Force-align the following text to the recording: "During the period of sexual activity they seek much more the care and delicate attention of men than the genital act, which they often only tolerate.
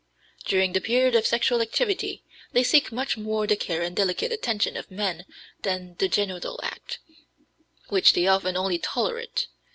"During 0.45 0.73
the 0.73 0.81
period 0.81 1.13
of 1.13 1.27
sexual 1.27 1.61
activity 1.61 2.23
they 2.53 2.63
seek 2.63 2.91
much 2.91 3.17
more 3.19 3.45
the 3.45 3.55
care 3.55 3.83
and 3.83 3.95
delicate 3.95 4.31
attention 4.31 4.75
of 4.75 4.89
men 4.89 5.25
than 5.61 5.93
the 5.99 6.07
genital 6.09 6.59
act, 6.63 6.97
which 7.89 8.13
they 8.13 8.25
often 8.25 8.57
only 8.57 8.79
tolerate. 8.79 9.45